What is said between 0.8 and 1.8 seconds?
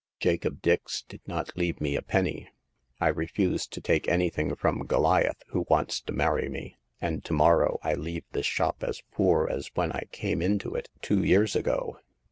did not leave